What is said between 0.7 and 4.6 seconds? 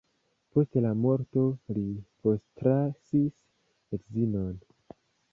la morto li postlasis edzinon.